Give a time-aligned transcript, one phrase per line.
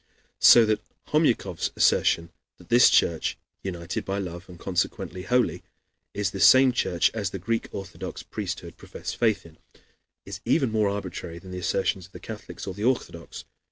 [0.39, 5.61] So that Homyakov's assertion that this church, united by love, and consequently holy,
[6.15, 9.59] is the same church as the Greek Orthodox priesthood profess faith in,
[10.25, 13.45] is even more arbitrary than the assertions of the Catholics or the Orthodox.